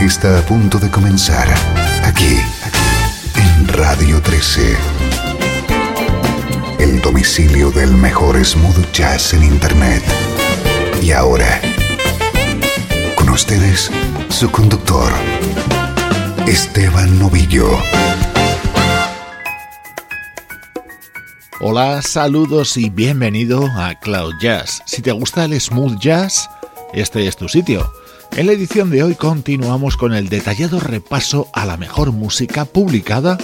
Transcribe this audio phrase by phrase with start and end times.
[0.00, 1.48] Está a punto de comenzar
[2.04, 2.38] aquí
[3.34, 4.76] en Radio 13.
[6.78, 10.02] El domicilio del mejor smooth jazz en Internet.
[11.02, 11.60] Y ahora,
[13.16, 13.90] con ustedes,
[14.28, 15.12] su conductor,
[16.46, 17.68] Esteban Novillo.
[21.60, 24.80] Hola, saludos y bienvenido a Cloud Jazz.
[24.86, 26.48] Si te gusta el smooth jazz,
[26.92, 27.92] este es tu sitio.
[28.38, 33.36] En la edición de hoy continuamos con el detallado repaso a la mejor música publicada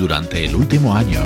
[0.00, 1.22] durante el último año.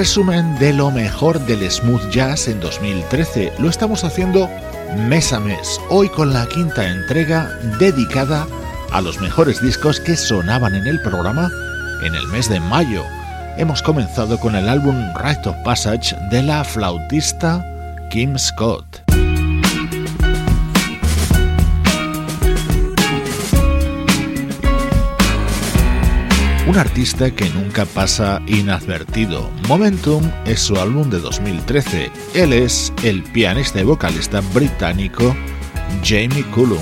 [0.00, 3.52] Resumen de lo mejor del smooth jazz en 2013.
[3.58, 4.48] Lo estamos haciendo
[4.96, 8.46] mes a mes, hoy con la quinta entrega dedicada
[8.92, 11.50] a los mejores discos que sonaban en el programa
[12.02, 13.04] en el mes de mayo.
[13.58, 17.62] Hemos comenzado con el álbum Right of Passage de la flautista
[18.08, 19.09] Kim Scott.
[26.70, 29.50] Un artista que nunca pasa inadvertido.
[29.66, 32.12] Momentum es su álbum de 2013.
[32.34, 35.34] Él es el pianista y vocalista británico
[36.04, 36.78] Jamie Cullum.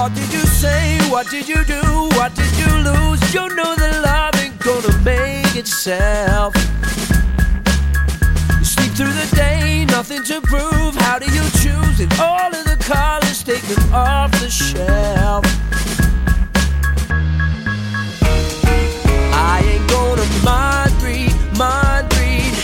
[0.00, 0.98] What did you say?
[1.10, 1.82] What did you do?
[2.16, 3.20] What did you lose?
[3.34, 6.54] You know that love ain't gonna make itself.
[8.58, 10.94] You sleep through the day, nothing to prove.
[10.94, 12.00] How do you choose?
[12.00, 15.44] And all of the colors taken off the shelf.
[19.52, 22.54] I ain't gonna mind read, mind read.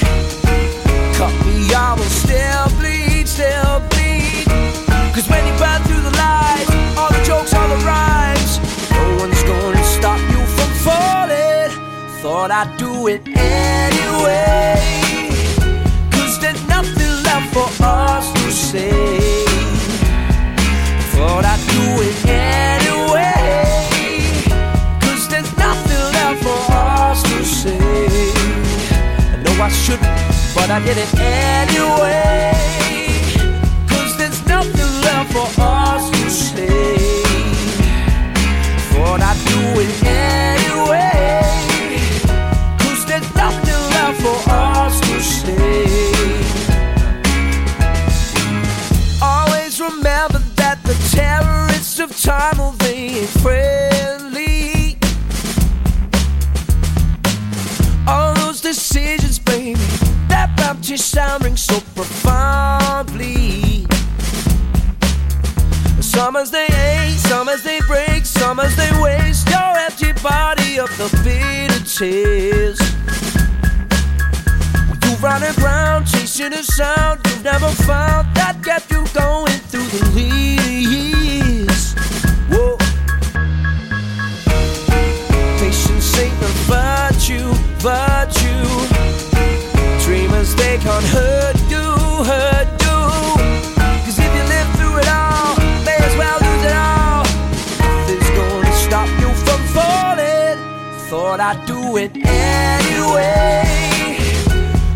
[1.16, 3.95] Cut me, I will still bleed, still bleed.
[12.46, 14.76] Thought I'd do it anyway.
[16.12, 19.34] Cause there's nothing left for us to say.
[21.10, 23.34] Thought I'd do it anyway.
[25.00, 28.30] Cause there's nothing left for us to say.
[29.32, 30.06] I know I shouldn't,
[30.54, 32.55] but I did it anyway.
[68.54, 72.78] As they waste your empty body of the bitter tears.
[75.02, 80.22] You running around chasing a sound you've never found that kept you going through the
[80.92, 81.94] years.
[82.48, 82.76] Whoa.
[85.58, 87.52] Patience ain't the virtue,
[87.82, 88.85] virtue.
[101.48, 103.62] I'd do it anyway.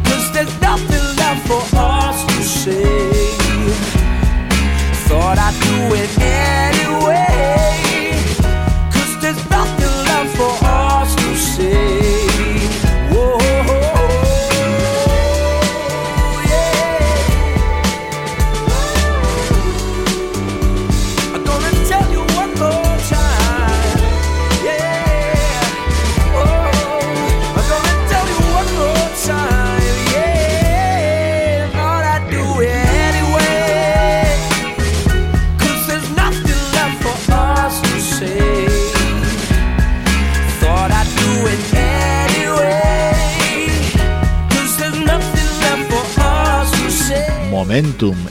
[0.02, 3.36] Cause there's nothing left for us to say.
[5.06, 6.79] Thought I'd do it anyway.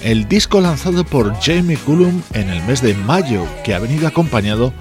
[0.04, 4.72] El disco lanzado por Jamie Cullum en el mes de mayo, que ha venido acompañado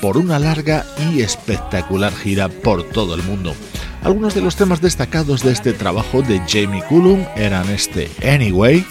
[0.00, 3.54] por una larga y espectacular gira por todo el mundo.
[4.02, 8.84] Algunos de los temas destacados de este trabajo de Jamie Cullum eran este Anyway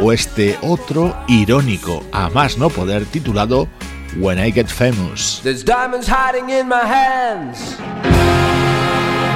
[0.00, 3.68] o este otro irónico, a más no poder, titulado
[4.16, 5.40] When I Get Famous.
[5.42, 7.76] There's diamonds hiding in my hands.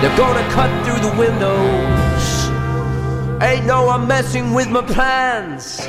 [0.00, 2.01] They're gonna cut through the windows.
[3.42, 5.80] Ain't no one messing with my plans.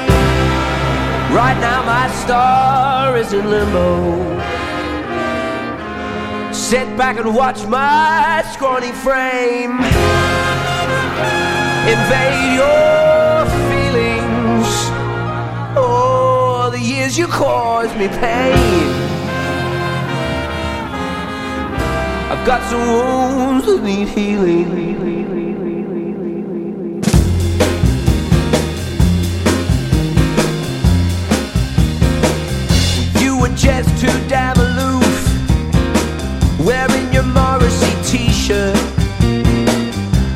[1.39, 4.41] Right now, my star is in limbo.
[6.51, 9.79] Sit back and watch my scrawny frame
[11.91, 14.69] invade your feelings.
[15.75, 18.87] Oh, the years you caused me pain.
[22.31, 24.93] I've got some wounds that need healing.
[33.43, 35.15] were just too damn aloof,
[36.65, 38.73] wearing your Morrissey t-shirt.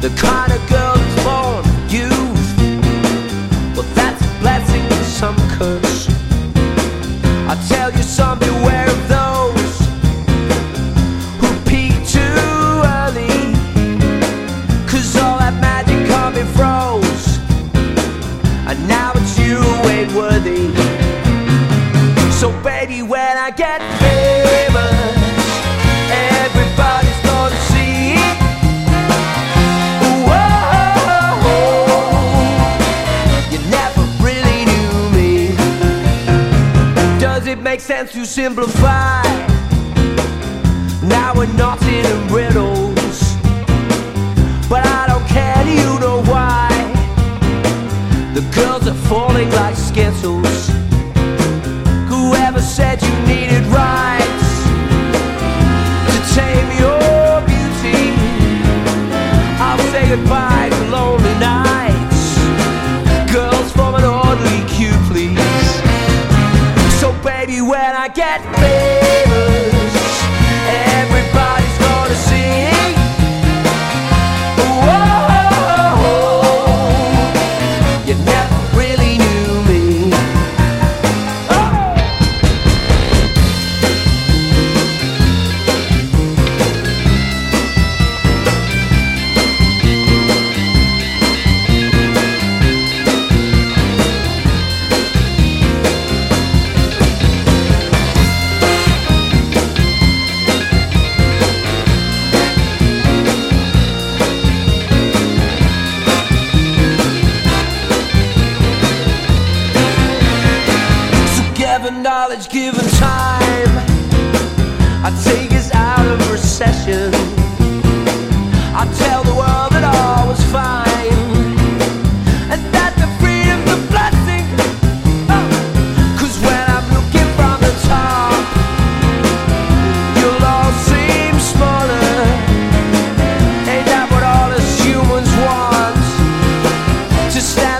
[0.01, 2.47] The kind of girl who's born youth.
[3.75, 6.09] Well, that's a blessing and some curse.
[7.47, 7.96] I tell you.
[38.05, 39.26] to simplify.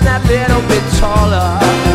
[0.04, 1.87] that little bit taller.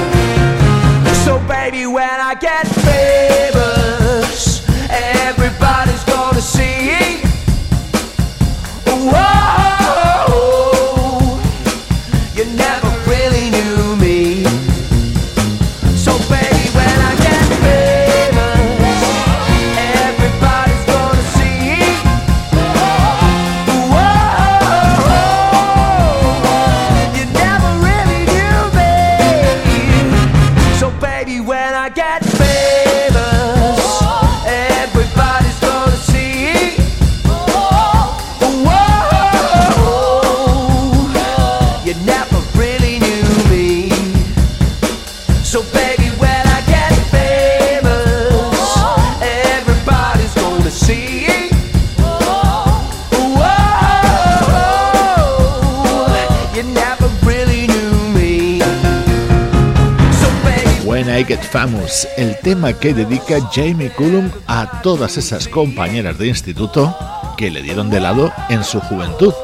[61.54, 66.96] Famous, el tema que dedica Jamie Cullum a todas esas compañeras de instituto
[67.38, 69.36] que le dieron de lado en su juventud.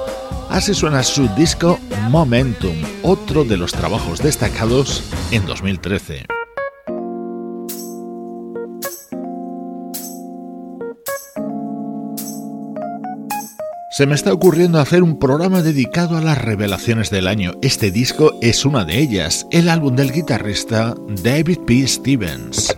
[0.49, 1.77] Así suena su disco
[2.09, 6.38] Momentum, otro de los trabajos destacados en 2013.
[13.99, 17.51] Se me está ocurriendo hacer un programa dedicado a las revelaciones del año.
[17.61, 21.85] Este disco es una de ellas, el álbum del guitarrista David P.
[21.85, 22.73] Stevens.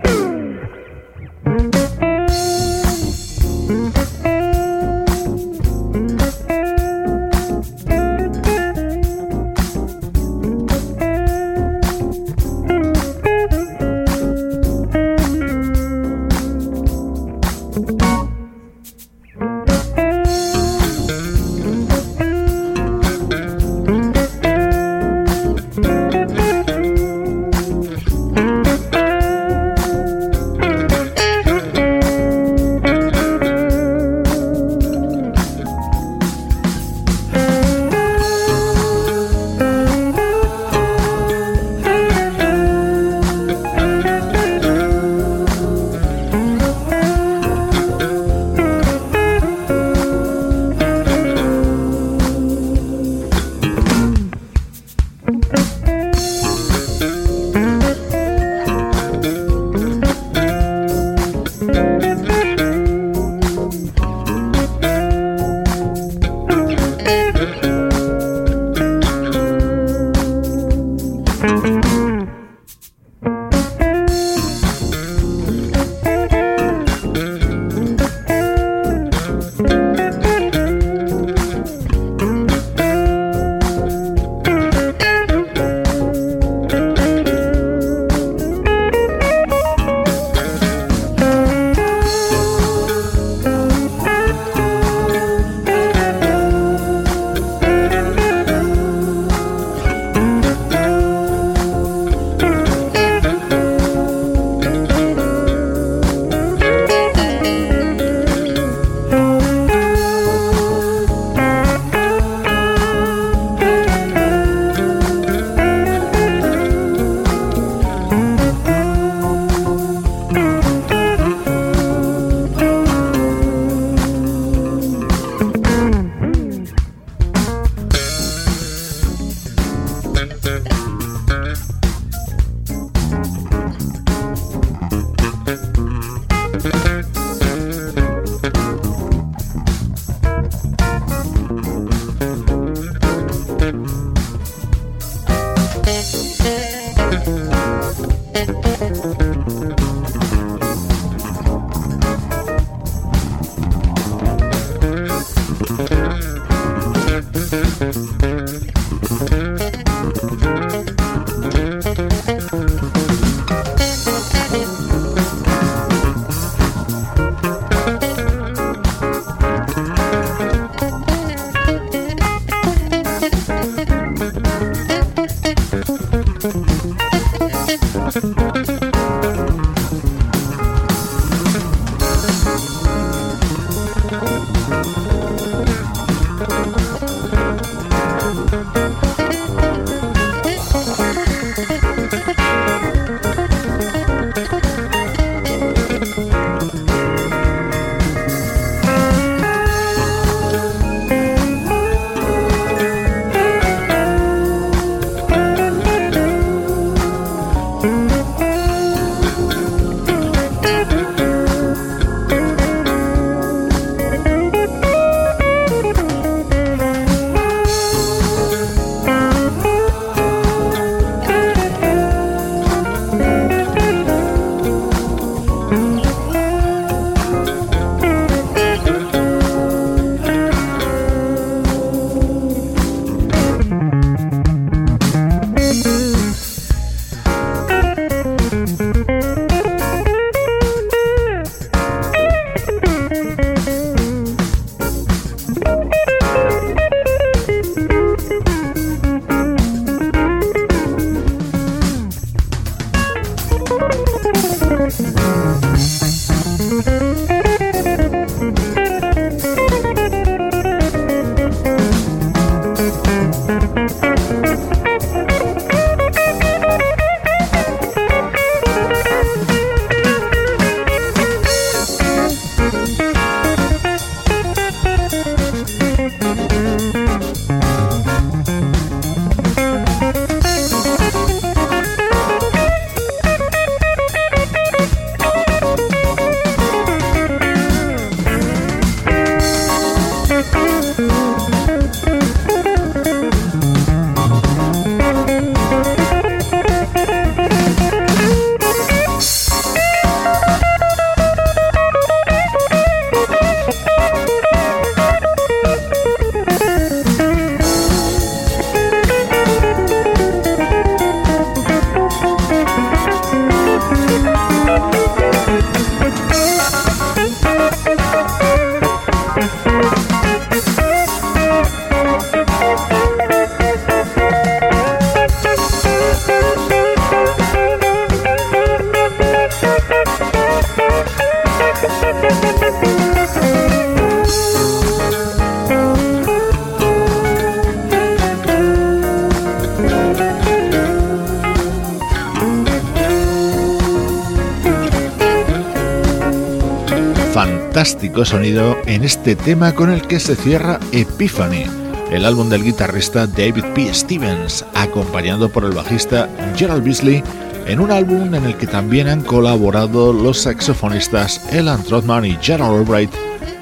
[348.25, 351.65] Sonido en este tema con el que se cierra Epiphany,
[352.11, 353.93] el álbum del guitarrista David P.
[353.93, 357.23] Stevens, acompañado por el bajista Gerald Beasley
[357.65, 362.79] en un álbum en el que también han colaborado los saxofonistas Elan Trotman y Gerald
[362.79, 363.11] Albright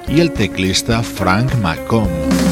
[0.08, 2.49] y el teclista Frank McComb.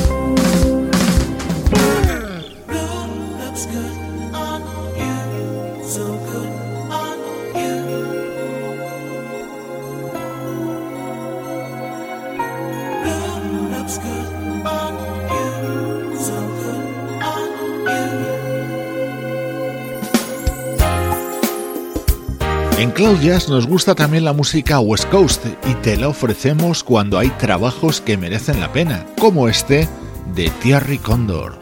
[23.08, 27.30] Cloud Jazz nos gusta también la música West Coast y te la ofrecemos cuando hay
[27.30, 29.88] trabajos que merecen la pena, como este
[30.36, 31.58] de Thierry Condor.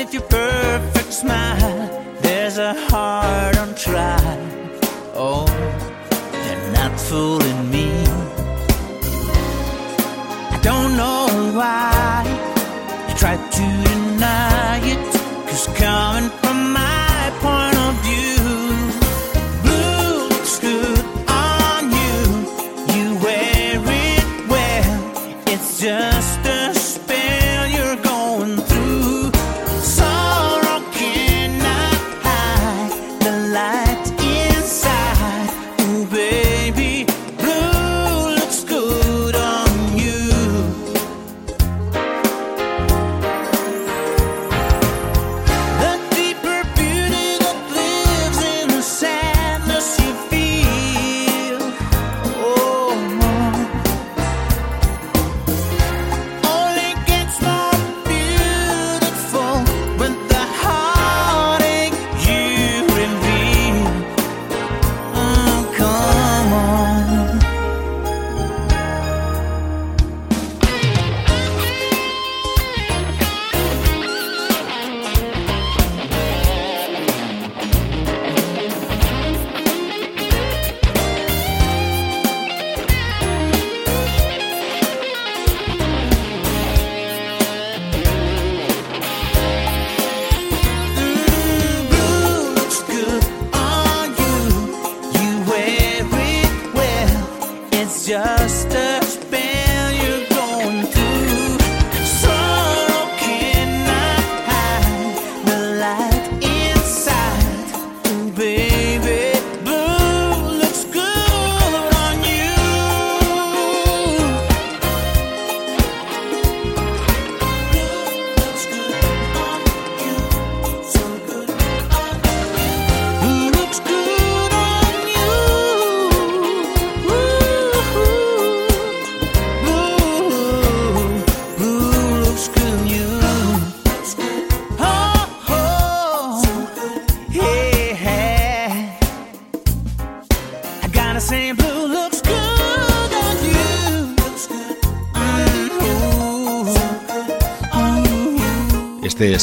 [0.00, 4.38] If your perfect smile, there's a heart on trial.
[5.12, 5.44] Oh,
[6.32, 7.37] you're not fool.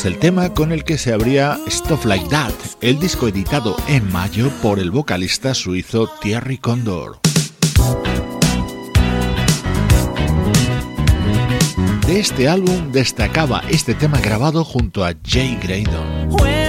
[0.06, 4.52] el tema con el que se abría Stuff Like That, el disco editado en mayo
[4.62, 7.20] por el vocalista suizo Thierry Condor.
[12.06, 16.65] De este álbum destacaba este tema grabado junto a Jay Graydon.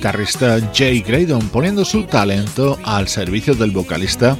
[0.00, 4.34] Guitarrista Jay Graydon, poniendo su talento al servicio del vocalista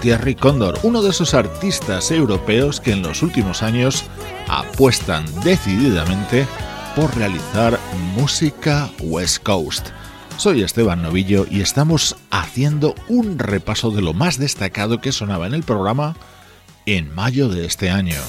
[0.00, 4.04] Thierry Condor, uno de esos artistas europeos que en los últimos años
[4.46, 6.46] apuestan decididamente
[6.94, 7.76] por realizar
[8.14, 9.88] música West Coast.
[10.36, 15.54] Soy Esteban Novillo y estamos haciendo un repaso de lo más destacado que sonaba en
[15.54, 16.14] el programa
[16.86, 18.20] en mayo de este año.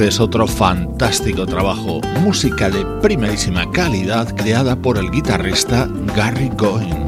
[0.00, 5.86] Este es otro fantástico trabajo, música de primerísima calidad creada por el guitarrista
[6.16, 6.99] Gary Goin.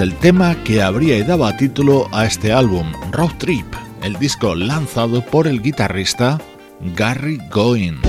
[0.00, 3.66] El tema que habría y daba título a este álbum, Road Trip,
[4.02, 6.40] el disco lanzado por el guitarrista
[6.96, 8.00] Gary Goin.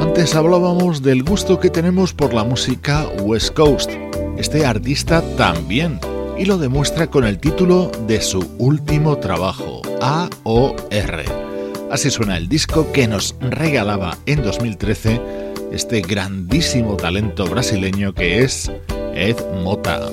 [0.00, 3.90] Antes hablábamos del gusto que tenemos por la música West Coast.
[4.36, 5.98] Este artista también,
[6.36, 11.39] y lo demuestra con el título de su último trabajo, AOR.
[11.90, 15.20] Así suena el disco que nos regalaba en 2013
[15.72, 18.70] este grandísimo talento brasileño que es
[19.14, 20.08] Ed Mota.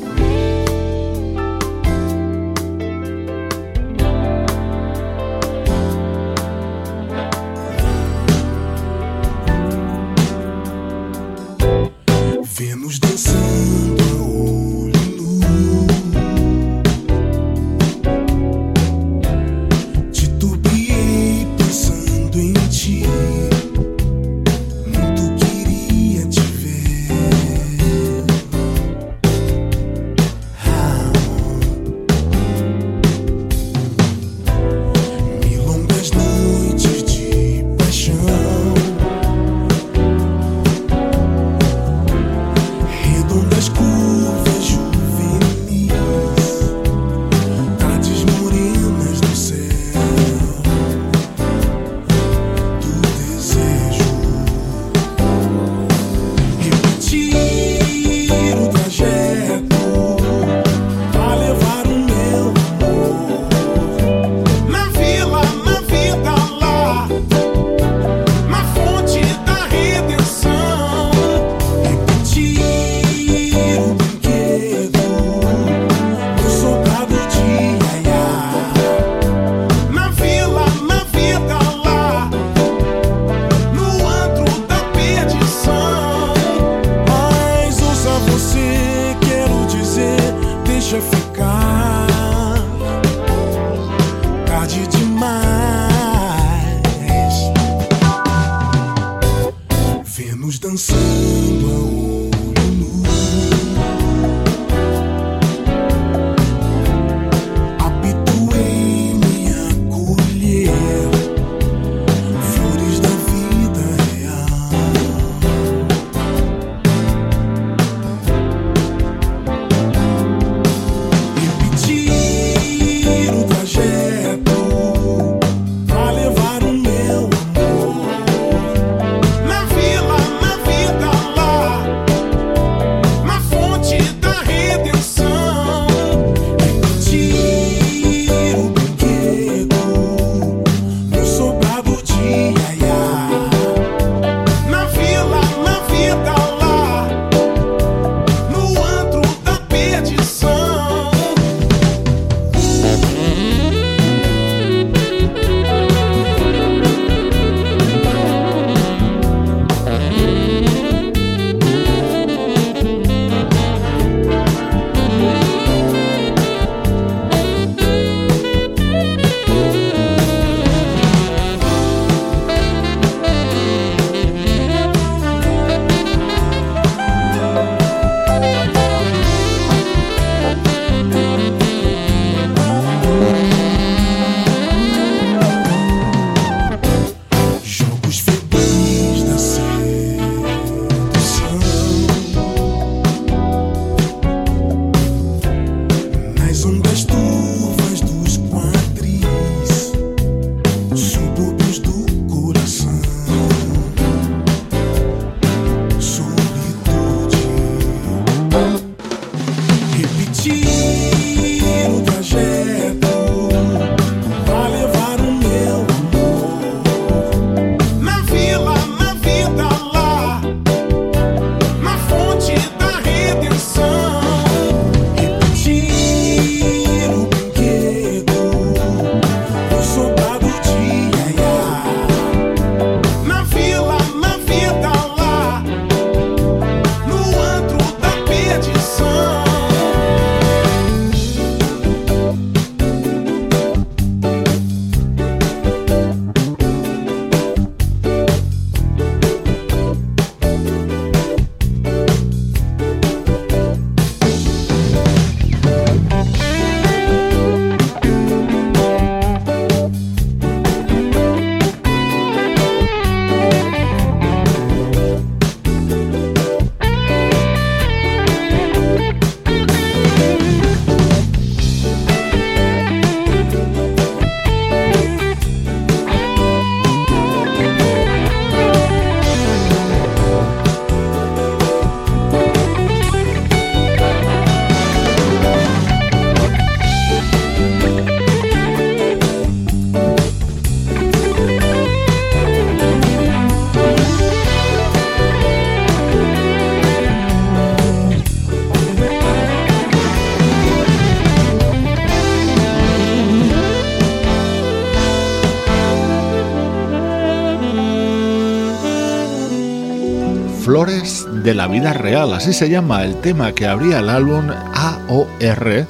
[310.88, 315.86] De la vida real, así se llama el tema que abría el álbum AOR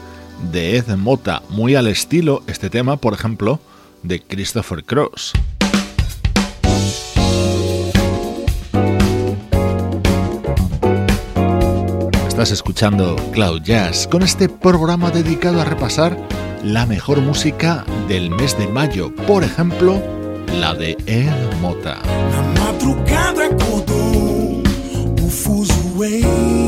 [0.51, 3.59] de Ed Mota, muy al estilo este tema, por ejemplo,
[4.01, 5.33] de Christopher Cross.
[12.27, 16.17] Estás escuchando Cloud Jazz con este programa dedicado a repasar
[16.63, 20.01] la mejor música del mes de mayo, por ejemplo,
[20.59, 21.31] la de Ed
[21.61, 21.99] Mota.
[25.97, 26.66] away.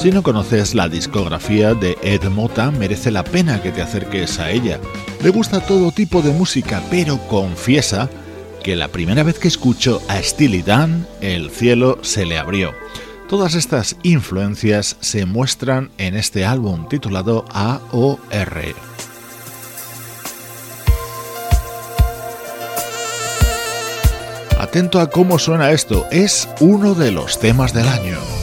[0.00, 4.50] Si no conoces la discografía de Ed Mota, merece la pena que te acerques a
[4.50, 4.80] ella.
[5.22, 8.08] Le gusta todo tipo de música, pero confiesa
[8.62, 12.72] que la primera vez que escuchó a Steely Dan, el cielo se le abrió.
[13.28, 18.18] Todas estas influencias se muestran en este álbum titulado AOR.
[24.58, 28.39] Atento a cómo suena esto, es uno de los temas del año.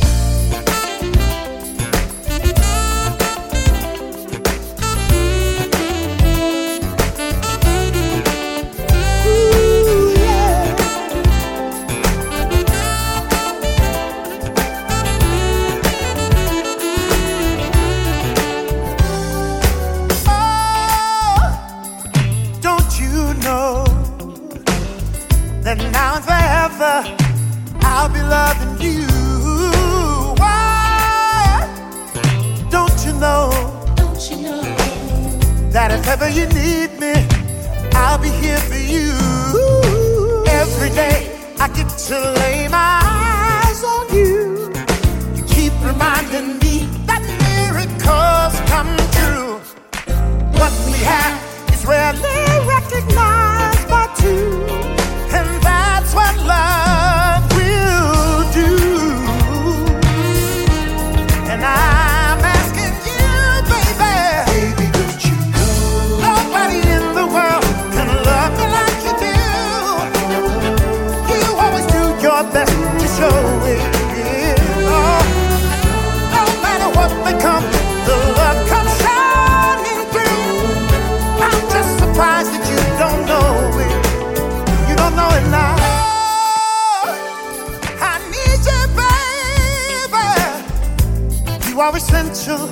[91.87, 92.69] are essential.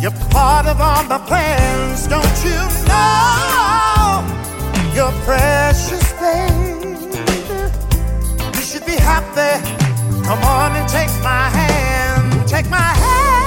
[0.00, 2.06] You're part of all my plans.
[2.06, 2.60] Don't you
[2.90, 4.24] know?
[4.94, 6.98] You're precious, baby.
[8.56, 9.54] You should be happy.
[10.24, 12.48] Come on and take my hand.
[12.48, 13.37] Take my hand.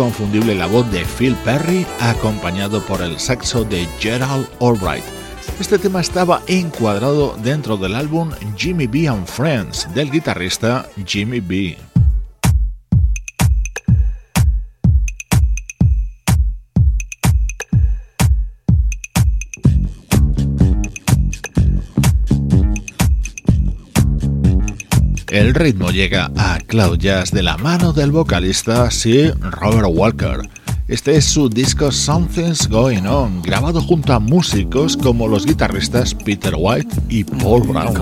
[0.00, 5.04] inconfundible la voz de Phil Perry acompañado por el saxo de Gerald Albright.
[5.60, 11.89] Este tema estaba encuadrado dentro del álbum Jimmy B and Friends del guitarrista Jimmy B.
[25.50, 30.48] El ritmo llega a Cloud Jazz de la mano del vocalista Sir Robert Walker.
[30.86, 36.54] Este es su disco Something's Going On, grabado junto a músicos como los guitarristas Peter
[36.56, 37.94] White y Paul Brown.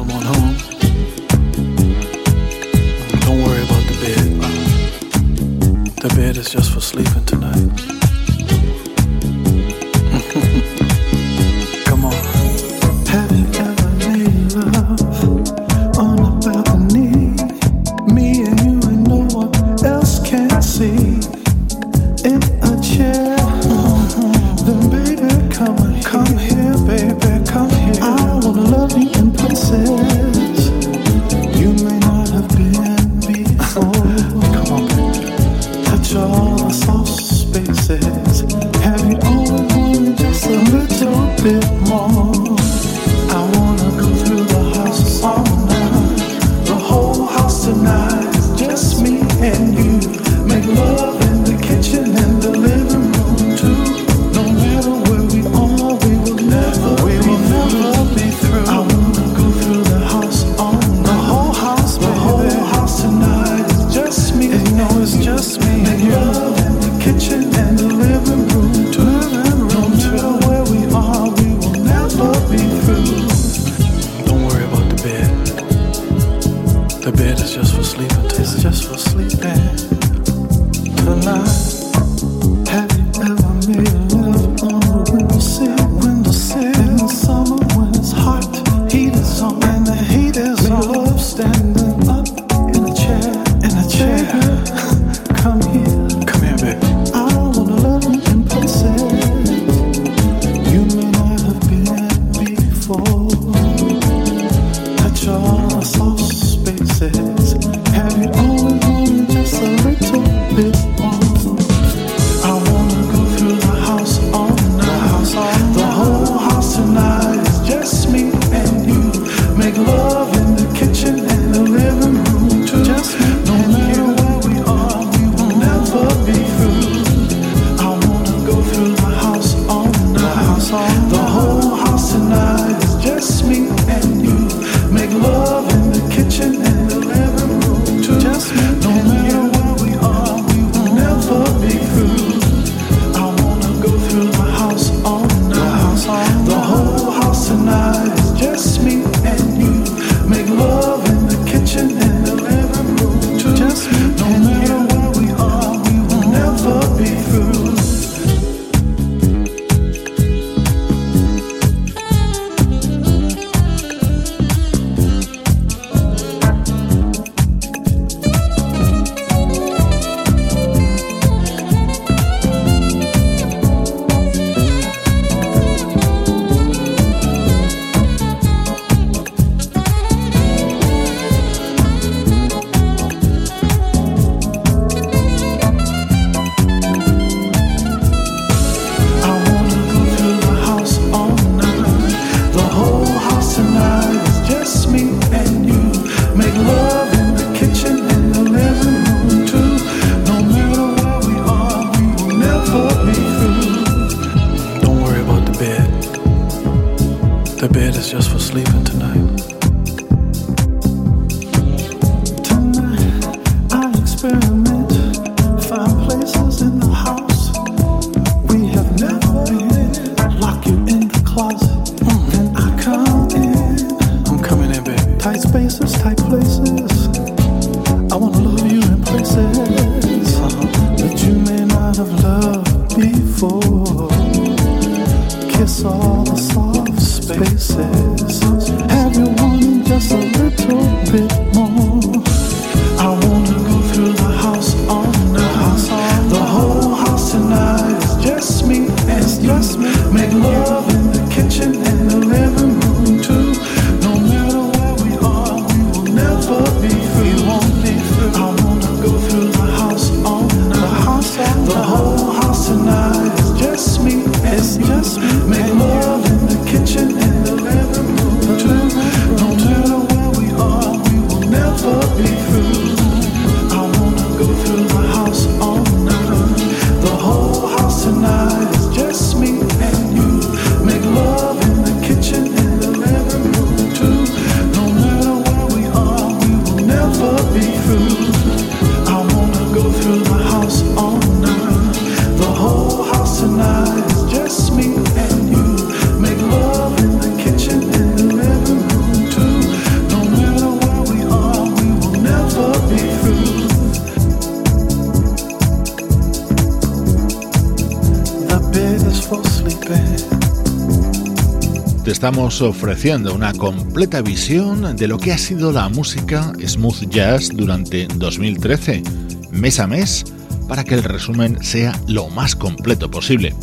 [312.29, 318.07] Estamos ofreciendo una completa visión de lo que ha sido la música smooth jazz durante
[318.17, 319.03] 2013,
[319.51, 320.27] mes a mes,
[320.69, 323.55] para que el resumen sea lo más completo posible.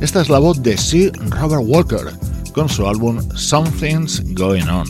[0.00, 2.18] Esta es la voz de Sir Robert Walker
[2.54, 4.86] con su álbum Something's Going On.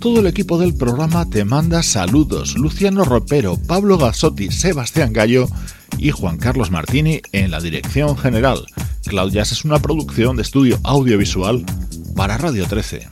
[0.00, 2.56] Todo el equipo del programa te manda saludos.
[2.56, 5.46] Luciano Ropero, Pablo Gasotti, Sebastián Gallo
[5.98, 8.66] y Juan Carlos Martini en la dirección general.
[9.06, 11.64] Cloud Jazz es una producción de estudio audiovisual
[12.14, 13.08] para Radio 13.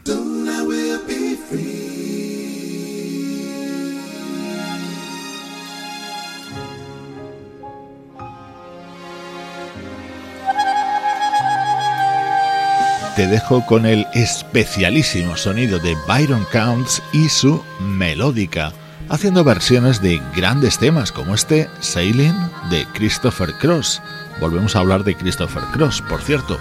[13.16, 18.72] Te dejo con el especialísimo sonido de Byron Counts y su melódica,
[19.10, 22.34] haciendo versiones de grandes temas como este Sailing
[22.70, 24.00] de Christopher Cross.
[24.40, 26.58] Volvemos a hablar de Christopher Cross, por cierto.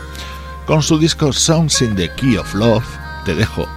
[0.69, 2.85] Con su disco Sounds in the Key of Love,
[3.25, 3.67] te dejo.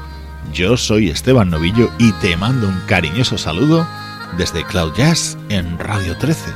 [0.53, 3.87] Yo soy Esteban Novillo y te mando un cariñoso saludo
[4.37, 6.51] desde Cloud Jazz en Radio 13.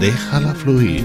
[0.00, 1.04] Déjala fluir.